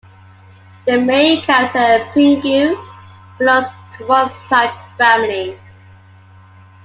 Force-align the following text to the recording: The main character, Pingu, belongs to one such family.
The 0.87 0.97
main 0.99 1.43
character, 1.43 2.03
Pingu, 2.11 2.73
belongs 3.37 3.67
to 3.99 4.07
one 4.07 4.31
such 4.31 4.73
family. 4.97 5.59